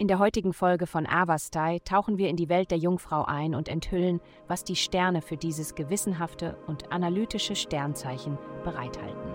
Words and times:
In 0.00 0.08
der 0.08 0.18
heutigen 0.18 0.54
Folge 0.54 0.86
von 0.86 1.06
Avastai 1.06 1.78
tauchen 1.84 2.16
wir 2.16 2.30
in 2.30 2.36
die 2.36 2.48
Welt 2.48 2.70
der 2.70 2.78
Jungfrau 2.78 3.24
ein 3.26 3.54
und 3.54 3.68
enthüllen, 3.68 4.20
was 4.48 4.64
die 4.64 4.74
Sterne 4.74 5.20
für 5.20 5.36
dieses 5.36 5.74
gewissenhafte 5.74 6.56
und 6.66 6.90
analytische 6.90 7.54
Sternzeichen 7.54 8.38
bereithalten. 8.64 9.30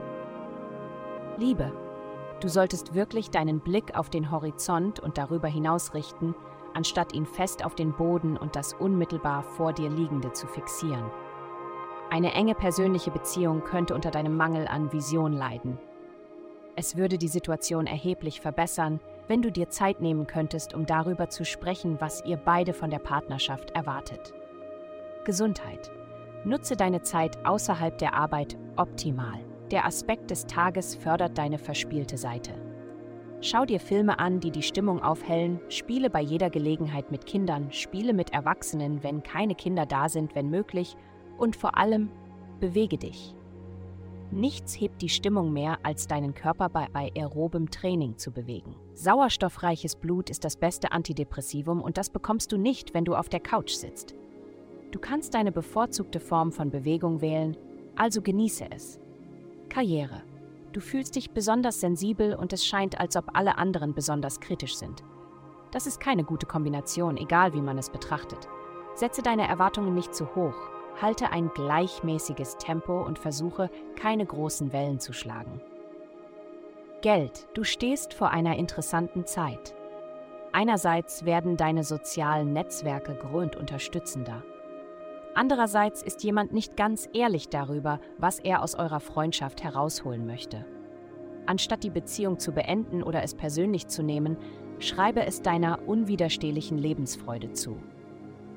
Liebe. 1.37 1.71
Du 2.41 2.49
solltest 2.49 2.95
wirklich 2.95 3.29
deinen 3.29 3.59
Blick 3.59 3.95
auf 3.95 4.09
den 4.09 4.31
Horizont 4.31 4.99
und 4.99 5.17
darüber 5.17 5.47
hinaus 5.47 5.93
richten, 5.93 6.33
anstatt 6.73 7.13
ihn 7.13 7.25
fest 7.25 7.63
auf 7.63 7.75
den 7.75 7.93
Boden 7.93 8.35
und 8.35 8.55
das 8.55 8.73
unmittelbar 8.73 9.43
vor 9.43 9.71
dir 9.71 9.89
Liegende 9.89 10.33
zu 10.33 10.47
fixieren. 10.47 11.11
Eine 12.09 12.33
enge 12.33 12.55
persönliche 12.55 13.11
Beziehung 13.11 13.63
könnte 13.63 13.95
unter 13.95 14.11
deinem 14.11 14.35
Mangel 14.35 14.67
an 14.67 14.91
Vision 14.91 15.31
leiden. 15.31 15.77
Es 16.77 16.97
würde 16.97 17.17
die 17.17 17.29
Situation 17.29 17.87
erheblich 17.87 18.41
verbessern, 18.41 18.99
wenn 19.27 19.41
du 19.41 19.51
dir 19.51 19.69
Zeit 19.69 20.01
nehmen 20.01 20.27
könntest, 20.27 20.73
um 20.73 20.85
darüber 20.85 21.29
zu 21.29 21.45
sprechen, 21.45 22.01
was 22.01 22.23
ihr 22.25 22.37
beide 22.37 22.73
von 22.73 22.89
der 22.89 22.99
Partnerschaft 22.99 23.71
erwartet. 23.71 24.33
Gesundheit. 25.23 25.91
Nutze 26.43 26.75
deine 26.75 27.01
Zeit 27.01 27.43
außerhalb 27.45 27.97
der 27.97 28.13
Arbeit 28.13 28.57
optimal. 28.75 29.39
Der 29.71 29.85
Aspekt 29.85 30.29
des 30.29 30.45
Tages 30.45 30.95
fördert 30.95 31.37
deine 31.37 31.57
verspielte 31.57 32.17
Seite. 32.17 32.53
Schau 33.41 33.65
dir 33.65 33.79
Filme 33.79 34.19
an, 34.19 34.39
die 34.39 34.51
die 34.51 34.61
Stimmung 34.61 35.01
aufhellen, 35.01 35.59
spiele 35.69 36.09
bei 36.09 36.21
jeder 36.21 36.49
Gelegenheit 36.49 37.09
mit 37.09 37.25
Kindern, 37.25 37.71
spiele 37.71 38.13
mit 38.13 38.33
Erwachsenen, 38.33 39.01
wenn 39.01 39.23
keine 39.23 39.55
Kinder 39.55 39.85
da 39.85 40.09
sind, 40.09 40.35
wenn 40.35 40.49
möglich, 40.49 40.95
und 41.37 41.55
vor 41.55 41.77
allem 41.77 42.11
bewege 42.59 42.97
dich. 42.97 43.35
Nichts 44.35 44.73
hebt 44.77 45.01
die 45.01 45.07
Stimmung 45.07 45.53
mehr, 45.53 45.79
als 45.83 46.07
deinen 46.07 46.33
Körper 46.33 46.67
bei 46.67 46.89
aerobem 46.93 47.71
Training 47.71 48.17
zu 48.17 48.31
bewegen. 48.31 48.75
Sauerstoffreiches 48.93 49.95
Blut 49.95 50.29
ist 50.29 50.43
das 50.43 50.57
beste 50.57 50.91
Antidepressivum 50.91 51.81
und 51.81 51.97
das 51.97 52.09
bekommst 52.09 52.51
du 52.51 52.57
nicht, 52.57 52.93
wenn 52.93 53.05
du 53.05 53.15
auf 53.15 53.29
der 53.29 53.39
Couch 53.39 53.71
sitzt. 53.71 54.13
Du 54.91 54.99
kannst 54.99 55.35
deine 55.35 55.53
bevorzugte 55.53 56.19
Form 56.19 56.51
von 56.51 56.69
Bewegung 56.69 57.21
wählen, 57.21 57.55
also 57.95 58.21
genieße 58.21 58.65
es. 58.71 58.99
Karriere. 59.69 60.21
Du 60.73 60.81
fühlst 60.81 61.15
dich 61.15 61.31
besonders 61.31 61.79
sensibel 61.79 62.35
und 62.35 62.51
es 62.51 62.65
scheint, 62.65 62.99
als 62.99 63.15
ob 63.15 63.37
alle 63.37 63.57
anderen 63.57 63.93
besonders 63.93 64.41
kritisch 64.41 64.75
sind. 64.75 65.01
Das 65.71 65.87
ist 65.87 66.01
keine 66.01 66.25
gute 66.25 66.45
Kombination, 66.45 67.15
egal 67.15 67.53
wie 67.53 67.61
man 67.61 67.77
es 67.77 67.89
betrachtet. 67.89 68.49
Setze 68.95 69.21
deine 69.21 69.47
Erwartungen 69.47 69.93
nicht 69.93 70.13
zu 70.13 70.35
hoch. 70.35 70.74
Halte 71.01 71.31
ein 71.31 71.49
gleichmäßiges 71.53 72.57
Tempo 72.57 73.01
und 73.01 73.19
versuche, 73.19 73.69
keine 73.95 74.25
großen 74.25 74.71
Wellen 74.71 74.99
zu 74.99 75.13
schlagen. 75.13 75.61
Geld. 77.01 77.47
Du 77.53 77.63
stehst 77.63 78.13
vor 78.13 78.31
einer 78.31 78.57
interessanten 78.57 79.25
Zeit. 79.25 79.75
Einerseits 80.53 81.25
werden 81.25 81.57
deine 81.57 81.83
sozialen 81.83 82.53
Netzwerke 82.53 83.13
grönt 83.13 83.55
unterstützender. 83.55 84.41
Andererseits 85.33 86.01
ist 86.01 86.23
jemand 86.23 86.53
nicht 86.53 86.77
ganz 86.77 87.09
ehrlich 87.11 87.49
darüber, 87.49 87.99
was 88.17 88.39
er 88.39 88.63
aus 88.63 88.73
eurer 88.73 89.01
Freundschaft 89.01 89.63
herausholen 89.63 90.25
möchte. 90.25 90.65
Anstatt 91.45 91.83
die 91.83 91.89
Beziehung 91.89 92.39
zu 92.39 92.53
beenden 92.53 93.03
oder 93.03 93.21
es 93.21 93.35
persönlich 93.35 93.87
zu 93.87 94.01
nehmen, 94.01 94.37
schreibe 94.79 95.25
es 95.25 95.41
deiner 95.41 95.87
unwiderstehlichen 95.87 96.77
Lebensfreude 96.77 97.51
zu. 97.51 97.77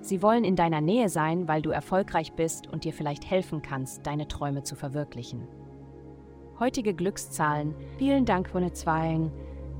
Sie 0.09 0.23
wollen 0.23 0.43
in 0.43 0.57
deiner 0.57 0.81
Nähe 0.81 1.11
sein, 1.11 1.49
weil 1.49 1.61
du 1.61 1.69
erfolgreich 1.69 2.33
bist 2.33 2.67
und 2.67 2.85
dir 2.85 2.95
vielleicht 2.95 3.31
helfen 3.31 3.61
kannst, 3.61 4.07
deine 4.07 4.27
Träume 4.27 4.63
zu 4.63 4.75
verwirklichen. 4.75 5.47
Heutige 6.59 6.95
Glückszahlen. 6.95 7.75
Vielen 7.99 8.25
Dank, 8.25 8.55
Wunne 8.55 8.73
Zweien, 8.73 9.31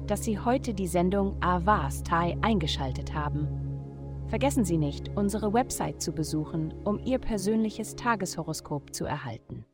dass 0.07 0.25
Sie 0.25 0.39
heute 0.39 0.75
die 0.75 0.87
Sendung 0.87 1.43
Avas 1.43 2.03
Tai 2.03 2.37
eingeschaltet 2.43 3.15
haben. 3.15 3.49
Vergessen 4.27 4.67
Sie 4.67 4.77
nicht, 4.77 5.11
unsere 5.17 5.55
Website 5.55 6.03
zu 6.03 6.13
besuchen, 6.13 6.75
um 6.85 7.01
Ihr 7.07 7.19
persönliches 7.19 7.97
Tageshoroskop 7.97 8.95
zu 8.95 9.07
erhalten. 9.07 9.65